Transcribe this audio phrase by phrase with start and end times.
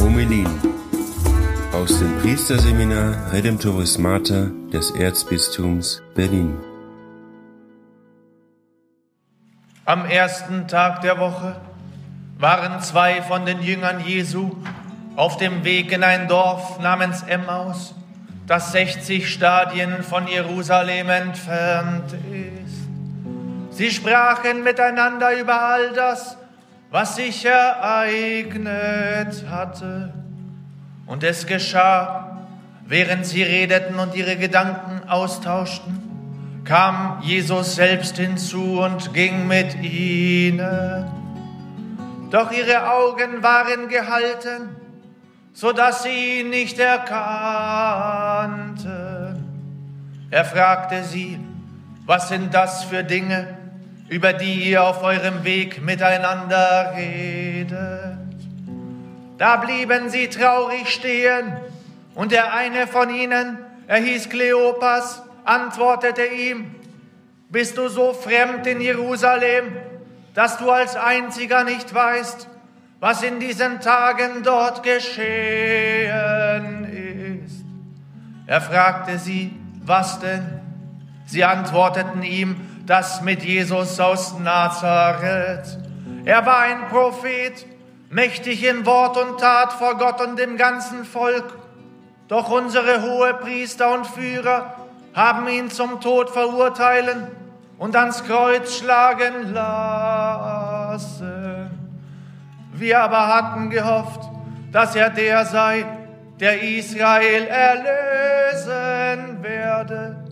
[0.00, 0.46] Homelin
[1.72, 6.58] aus dem Priesterseminar Redemptoris Mater des Erzbistums Berlin.
[9.86, 11.56] Am ersten Tag der Woche
[12.38, 14.50] waren zwei von den Jüngern Jesu
[15.14, 17.94] auf dem Weg in ein Dorf namens Emmaus,
[18.46, 22.85] das 60 Stadien von Jerusalem entfernt ist.
[23.76, 26.38] Sie sprachen miteinander über all das,
[26.90, 30.14] was sich ereignet hatte.
[31.04, 32.38] Und es geschah,
[32.86, 41.04] während sie redeten und ihre Gedanken austauschten, kam Jesus selbst hinzu und ging mit ihnen.
[42.30, 44.70] Doch ihre Augen waren gehalten,
[45.52, 47.26] so dass sie ihn nicht erkannten.
[50.30, 51.38] Er fragte sie,
[52.06, 53.55] was sind das für Dinge,
[54.08, 58.16] über die ihr auf eurem Weg miteinander redet?
[59.38, 61.52] Da blieben sie traurig stehen,
[62.14, 66.74] und der eine von ihnen, er hieß Kleopas, antwortete ihm,
[67.50, 69.76] bist du so fremd in Jerusalem,
[70.34, 72.48] dass du als einziger nicht weißt,
[73.00, 75.04] was in diesen Tagen dort geschehen
[77.44, 77.64] ist.
[78.46, 79.54] Er fragte sie,
[79.84, 80.60] was denn?
[81.26, 85.78] Sie antworteten ihm, das mit Jesus aus Nazareth.
[86.24, 87.66] Er war ein Prophet,
[88.10, 91.58] mächtig in Wort und Tat vor Gott und dem ganzen Volk.
[92.28, 94.76] Doch unsere Hohepriester und Führer
[95.14, 97.26] haben ihn zum Tod verurteilen
[97.78, 100.50] und ans Kreuz schlagen lassen.
[102.72, 104.20] Wir aber hatten gehofft,
[104.70, 105.84] dass er der sei,
[106.38, 110.25] der Israel erlösen werde.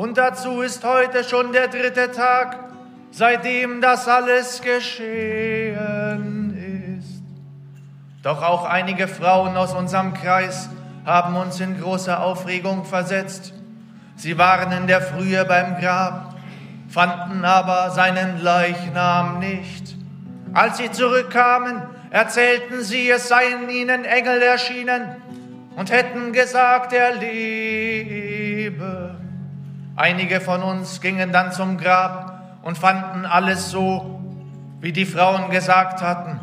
[0.00, 2.58] Und dazu ist heute schon der dritte Tag,
[3.10, 5.76] seitdem das alles geschehen
[6.98, 7.22] ist.
[8.22, 10.70] Doch auch einige Frauen aus unserem Kreis
[11.04, 13.52] haben uns in große Aufregung versetzt.
[14.16, 16.34] Sie waren in der Frühe beim Grab,
[16.88, 19.96] fanden aber seinen Leichnam nicht.
[20.54, 25.16] Als sie zurückkamen, erzählten sie, es seien ihnen Engel erschienen
[25.76, 28.99] und hätten gesagt, er lebe.
[29.96, 34.20] Einige von uns gingen dann zum Grab und fanden alles so,
[34.80, 36.40] wie die Frauen gesagt hatten.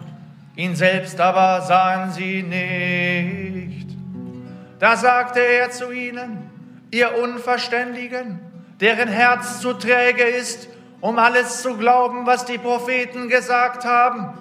[0.55, 3.87] Ihn selbst aber sahen sie nicht.
[4.79, 6.49] Da sagte er zu ihnen,
[6.91, 8.39] ihr Unverständigen,
[8.79, 10.69] deren Herz zu träge ist,
[11.01, 14.33] um alles zu glauben, was die Propheten gesagt haben,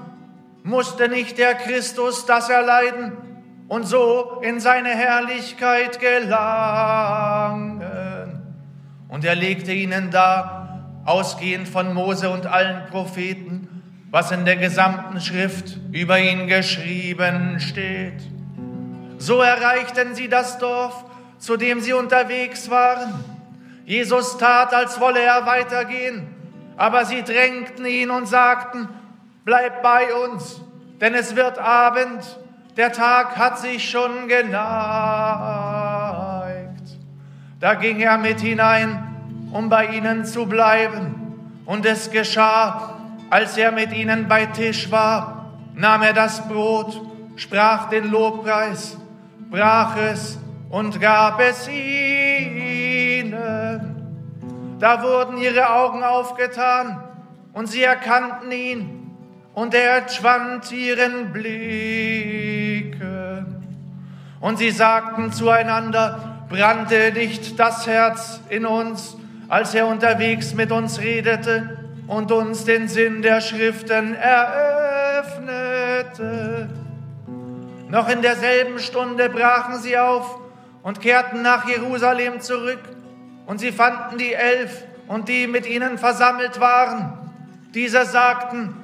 [0.62, 3.12] musste nicht der Christus das erleiden
[3.68, 7.75] und so in seine Herrlichkeit gelangen.
[9.08, 13.66] Und er legte ihnen dar, ausgehend von Mose und allen Propheten,
[14.10, 18.20] was in der gesamten Schrift über ihn geschrieben steht.
[19.18, 21.04] So erreichten sie das Dorf,
[21.38, 23.24] zu dem sie unterwegs waren.
[23.84, 26.26] Jesus tat, als wolle er weitergehen,
[26.76, 28.88] aber sie drängten ihn und sagten,
[29.44, 30.60] bleib bei uns,
[31.00, 32.38] denn es wird Abend,
[32.76, 35.85] der Tag hat sich schon geneigt.
[37.58, 41.22] Da ging er mit hinein, um bei ihnen zu bleiben,
[41.64, 42.96] und es geschah,
[43.30, 47.00] als er mit ihnen bei Tisch war, nahm er das Brot,
[47.36, 48.96] sprach den Lobpreis,
[49.50, 50.38] brach es
[50.70, 53.36] und gab es ihnen.
[54.78, 57.02] Da wurden ihre Augen aufgetan
[57.52, 59.16] und sie erkannten ihn
[59.54, 63.06] und er entschwand ihren Blicken.
[64.40, 69.16] Und sie sagten zueinander, brannte nicht das Herz in uns,
[69.48, 75.26] als er unterwegs mit uns redete und uns den Sinn der Schriften eröffnete.
[77.88, 80.38] Noch in derselben Stunde brachen sie auf
[80.82, 82.80] und kehrten nach Jerusalem zurück.
[83.46, 87.12] Und sie fanden die Elf und die mit ihnen versammelt waren.
[87.74, 88.74] Diese sagten,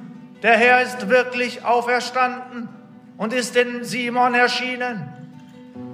[0.41, 2.69] der Herr ist wirklich auferstanden
[3.17, 5.09] und ist in Simon erschienen.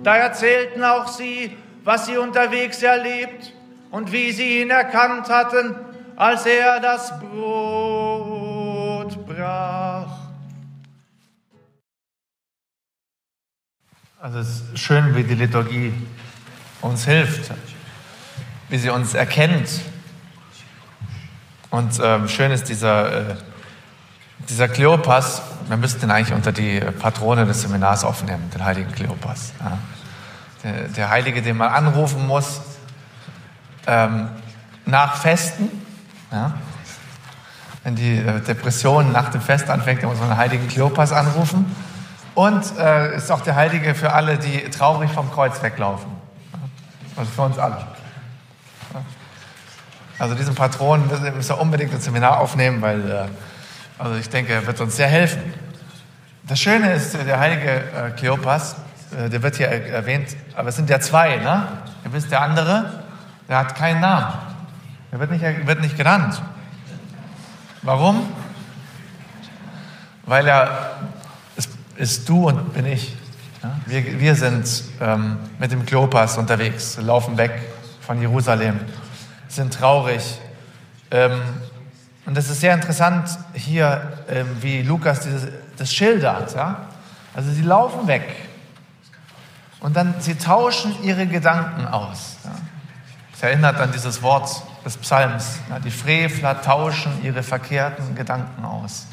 [0.03, 1.57] Da erzählten auch sie,
[1.89, 3.51] was sie unterwegs erlebt
[3.89, 5.73] und wie sie ihn erkannt hatten,
[6.15, 10.11] als er das Brot brach.
[14.21, 15.91] Also es ist schön, wie die Liturgie
[16.81, 17.49] uns hilft,
[18.69, 19.81] wie sie uns erkennt.
[21.71, 23.35] Und ähm, schön ist dieser, äh,
[24.47, 29.53] dieser Kleopas, wir müssten ihn eigentlich unter die Patrone des Seminars aufnehmen, den heiligen Kleopas.
[29.59, 29.79] Ja.
[30.63, 32.61] Der, der, Heilige, den man anrufen muss
[33.87, 34.29] ähm,
[34.85, 35.69] nach Festen,
[36.31, 36.53] Ja?
[37.83, 41.65] Wenn die äh, Depression nach dem Fest anfängt, dann muss man den heiligen Kleopas anrufen.
[42.35, 46.11] Und äh, ist auch der Heilige für alle, die traurig vom Kreuz weglaufen.
[47.15, 47.77] Also für uns alle.
[50.19, 53.27] Also diesen Patron müssen wir unbedingt ein Seminar aufnehmen, weil äh,
[53.97, 55.53] also ich denke, er wird uns sehr helfen.
[56.43, 58.75] Das Schöne ist, der heilige äh, Kleopas, äh,
[59.11, 61.67] der wird hier erwähnt, aber es sind ja zwei, ne?
[62.05, 63.03] Ihr wisst, der andere,
[63.47, 64.33] der hat keinen Namen.
[65.11, 66.41] Er wird nicht, wird nicht genannt.
[67.81, 68.27] Warum?
[70.25, 70.91] Weil er
[71.55, 73.15] ist, ist du und bin ich.
[73.85, 77.51] Wir, wir sind ähm, mit dem Kleopas unterwegs, laufen weg
[78.01, 78.79] von Jerusalem
[79.47, 80.39] sind traurig.
[81.11, 81.41] Ähm,
[82.25, 85.47] und es ist sehr interessant hier, ähm, wie Lukas dieses,
[85.77, 86.55] das schildert.
[86.55, 86.87] Ja?
[87.33, 88.23] Also sie laufen weg
[89.79, 92.37] und dann sie tauschen ihre Gedanken aus.
[93.31, 95.59] Das erinnert an dieses Wort des Psalms.
[95.83, 99.07] Die Frevler tauschen ihre verkehrten Gedanken aus.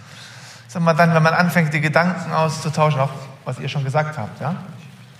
[0.69, 3.11] Sag mal dann, wenn man anfängt, die Gedanken auszutauschen, auch
[3.45, 4.57] was ihr schon gesagt habt, ja?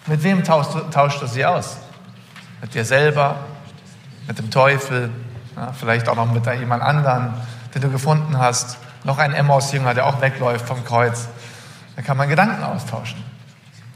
[0.07, 1.77] Mit wem tauschst du, tauschst du sie aus?
[2.61, 3.37] Mit dir selber,
[4.27, 5.11] mit dem Teufel,
[5.57, 7.35] ja, vielleicht auch noch mit jemand anderen,
[7.75, 11.29] den du gefunden hast, noch ein Emmaus-Jünger, der auch wegläuft vom Kreuz.
[11.95, 13.23] Da kann man Gedanken austauschen.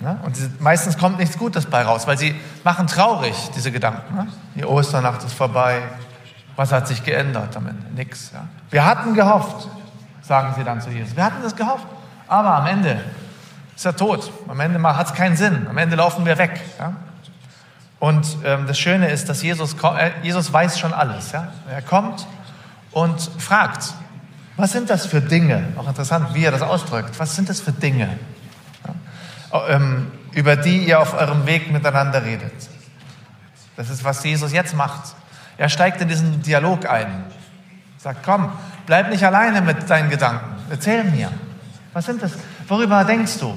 [0.02, 0.18] Ja?
[0.22, 4.16] Und die, meistens kommt nichts Gutes bei raus, weil sie machen traurig, diese Gedanken.
[4.16, 4.26] Ja?
[4.54, 5.82] Die Osternacht ist vorbei.
[6.56, 7.86] Was hat sich geändert am Ende?
[7.94, 8.32] Nix.
[8.32, 8.44] Ja?
[8.70, 9.68] Wir hatten gehofft,
[10.22, 11.16] sagen sie dann zu Jesus.
[11.16, 11.86] Wir hatten das gehofft.
[12.26, 13.00] Aber am Ende
[13.74, 14.30] ist er tot.
[14.48, 15.66] Am Ende hat es keinen Sinn.
[15.68, 16.60] Am Ende laufen wir weg.
[16.78, 16.92] Ja?
[17.98, 21.32] Und ähm, das Schöne ist, dass Jesus, äh, Jesus weiß schon alles.
[21.32, 21.48] Ja?
[21.70, 22.26] Er kommt
[22.92, 23.94] und fragt,
[24.56, 25.64] was sind das für Dinge?
[25.76, 27.18] Auch interessant, wie er das ausdrückt.
[27.18, 28.18] Was sind das für Dinge,
[30.32, 32.52] über die ihr auf eurem Weg miteinander redet?
[33.76, 35.14] Das ist, was Jesus jetzt macht.
[35.56, 37.24] Er steigt in diesen Dialog ein.
[37.98, 38.52] Sagt, komm,
[38.86, 40.56] bleib nicht alleine mit deinen Gedanken.
[40.70, 41.30] Erzähl mir.
[41.92, 42.32] Was sind das?
[42.68, 43.56] Worüber denkst du?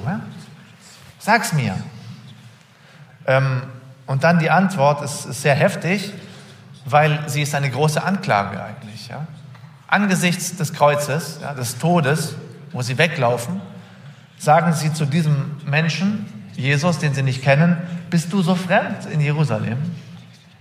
[1.18, 1.76] Sag's mir.
[3.26, 3.62] Ähm,
[4.06, 6.12] und dann die Antwort ist, sehr heftig,
[6.84, 9.10] weil sie ist eine große Anklage eigentlich.
[9.86, 12.34] Angesichts des Kreuzes, des Todes,
[12.72, 13.60] wo sie weglaufen,
[14.38, 16.26] sagen sie zu diesem Menschen,
[16.56, 17.76] Jesus, den sie nicht kennen,
[18.10, 19.78] bist du so fremd in Jerusalem,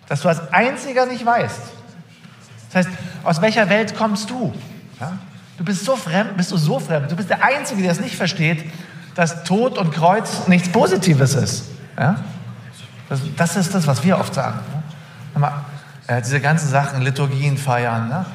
[0.07, 1.61] dass du als einziger nicht weißt.
[2.71, 4.53] Das heißt, aus welcher Welt kommst du?
[4.99, 5.13] Ja?
[5.57, 8.15] Du bist so fremd, bist du so fremd, du bist der Einzige, der es nicht
[8.15, 8.65] versteht,
[9.13, 11.65] dass Tod und Kreuz nichts Positives ist.
[11.97, 12.15] Ja?
[13.09, 14.59] Das, das ist das, was wir oft sagen.
[15.35, 15.39] Ne?
[15.39, 15.65] Mal,
[16.07, 18.09] äh, diese ganzen Sachen, Liturgien feiern.
[18.09, 18.25] Ne?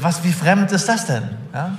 [0.00, 1.28] Was, wie fremd ist das denn?
[1.52, 1.72] Ja?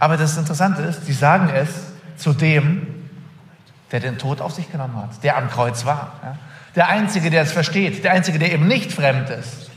[0.00, 2.86] Aber das Interessante ist, die sagen es zu dem,
[3.92, 6.12] der den Tod auf sich genommen hat, der am Kreuz war.
[6.22, 6.36] Ja?
[6.74, 9.70] Der Einzige, der es versteht, der Einzige, der eben nicht fremd ist.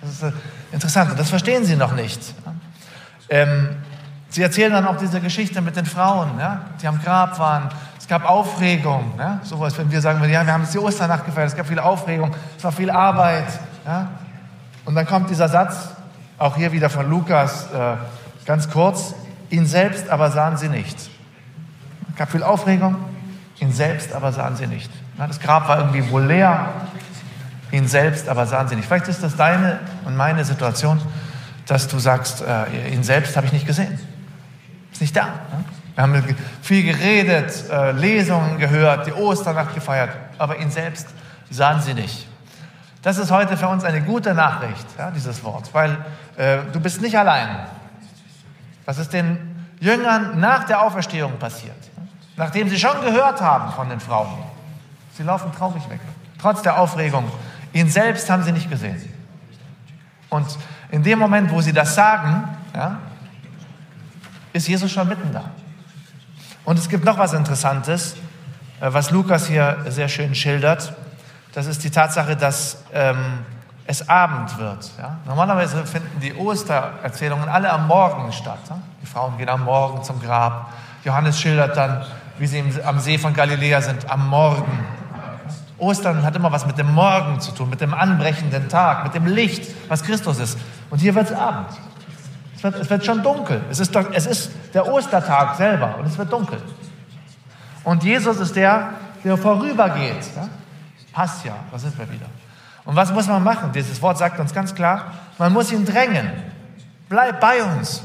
[0.00, 0.32] Das ist äh,
[0.72, 2.20] interessant das verstehen sie noch nicht.
[2.44, 2.54] Ja?
[3.30, 3.68] Ähm,
[4.28, 6.66] sie erzählen dann auch diese Geschichte mit den Frauen, ja?
[6.80, 7.70] die am Grab waren
[8.04, 9.40] es gab Aufregung, ja?
[9.44, 12.32] sowas, wenn wir sagen, ja, wir haben jetzt die Osternacht gefeiert, es gab viel Aufregung,
[12.54, 13.46] es war viel Arbeit.
[13.86, 14.08] Ja?
[14.84, 15.88] Und dann kommt dieser Satz,
[16.36, 17.96] auch hier wieder von Lukas, äh,
[18.44, 19.14] ganz kurz,
[19.48, 21.13] ihn selbst aber sahen sie nicht.
[22.14, 22.94] Es gab viel Aufregung,
[23.58, 24.88] ihn selbst aber sahen sie nicht.
[25.18, 26.68] Das Grab war irgendwie wohl leer,
[27.72, 28.86] ihn selbst aber sahen sie nicht.
[28.86, 31.02] Vielleicht ist das deine und meine Situation,
[31.66, 33.98] dass du sagst, äh, ihn selbst habe ich nicht gesehen.
[34.92, 35.22] Ist nicht da.
[35.22, 35.64] Ja?
[35.96, 41.08] Wir haben viel geredet, äh, Lesungen gehört, die Osternacht gefeiert, aber ihn selbst
[41.50, 42.28] sahen sie nicht.
[43.02, 45.98] Das ist heute für uns eine gute Nachricht, ja, dieses Wort, weil
[46.36, 47.66] äh, du bist nicht allein.
[48.84, 51.74] Was ist den Jüngern nach der Auferstehung passiert?
[52.36, 54.28] Nachdem sie schon gehört haben von den Frauen.
[55.16, 56.00] Sie laufen traurig weg,
[56.40, 57.24] trotz der Aufregung.
[57.72, 59.00] Ihn selbst haben sie nicht gesehen.
[60.30, 60.58] Und
[60.90, 62.98] in dem Moment, wo sie das sagen, ja,
[64.52, 65.44] ist Jesus schon mitten da.
[66.64, 68.16] Und es gibt noch was Interessantes,
[68.80, 70.92] äh, was Lukas hier sehr schön schildert.
[71.52, 73.44] Das ist die Tatsache, dass ähm,
[73.86, 74.90] es Abend wird.
[74.98, 75.18] Ja?
[75.26, 78.58] Normalerweise finden die Ostererzählungen alle am Morgen statt.
[78.68, 78.78] Ja?
[79.02, 80.72] Die Frauen gehen am Morgen zum Grab.
[81.04, 82.04] Johannes schildert dann,
[82.38, 84.84] wie sie am See von Galiläa sind, am Morgen.
[85.78, 89.26] Ostern hat immer was mit dem Morgen zu tun, mit dem anbrechenden Tag, mit dem
[89.26, 90.58] Licht, was Christus ist.
[90.90, 91.68] Und hier wird es Abend
[92.72, 93.62] es wird schon dunkel.
[93.70, 96.58] Es ist, doch, es ist der Ostertag selber und es wird dunkel.
[97.82, 98.90] Und Jesus ist der,
[99.22, 100.24] der vorübergeht.
[100.34, 100.48] Ja?
[101.12, 102.26] Passt ja, da sind wir wieder.
[102.84, 103.72] Und was muss man machen?
[103.72, 106.30] Dieses Wort sagt uns ganz klar, man muss ihn drängen.
[107.08, 108.02] Bleib bei uns.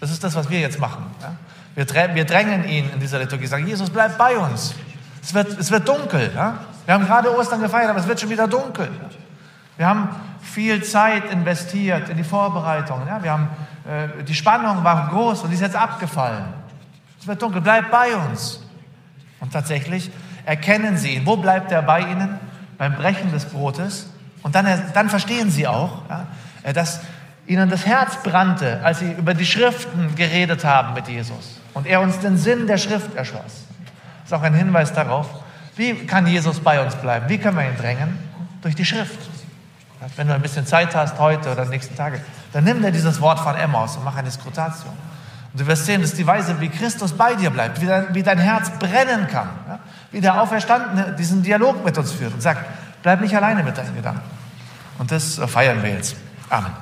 [0.00, 1.04] Das ist das, was wir jetzt machen.
[1.22, 1.32] Ja?
[1.74, 4.74] Wir, wir, drängen ihn in dieser Liturgie, sagen, Jesus, bleib bei uns.
[5.22, 6.30] Es wird, es wird dunkel.
[6.34, 6.58] Ja?
[6.84, 8.88] Wir haben gerade Ostern gefeiert, aber es wird schon wieder dunkel.
[9.76, 10.08] Wir haben
[10.40, 13.02] viel Zeit investiert in die Vorbereitung.
[13.08, 13.48] Ja, wir haben,
[13.88, 16.44] äh, die Spannung war groß und die ist jetzt abgefallen.
[17.18, 18.60] Es wird dunkel, bleibt bei uns.
[19.40, 20.10] Und tatsächlich
[20.44, 21.26] erkennen sie ihn.
[21.26, 22.38] Wo bleibt er bei ihnen?
[22.78, 24.10] Beim Brechen des Brotes.
[24.42, 27.00] Und dann, dann verstehen sie auch, ja, dass
[27.46, 31.60] ihnen das Herz brannte, als sie über die Schriften geredet haben mit Jesus.
[31.74, 33.42] Und er uns den Sinn der Schrift erschloss.
[33.42, 35.28] Das ist auch ein Hinweis darauf,
[35.76, 37.28] wie kann Jesus bei uns bleiben?
[37.28, 38.18] Wie können wir ihn drängen?
[38.62, 39.18] Durch die Schrift.
[40.16, 42.20] Wenn du ein bisschen Zeit hast, heute oder nächsten Tage,
[42.52, 44.92] dann nimm dir dieses Wort von Emmaus und mach eine Skrutation.
[45.52, 48.14] Und du wirst sehen, das ist die Weise, wie Christus bei dir bleibt, wie dein,
[48.14, 49.78] wie dein Herz brennen kann, ja?
[50.10, 52.64] wie der Auferstandene diesen Dialog mit uns führt und sagt,
[53.02, 54.22] bleib nicht alleine mit deinen Gedanken.
[54.98, 56.16] Und das feiern wir jetzt.
[56.50, 56.72] Amen.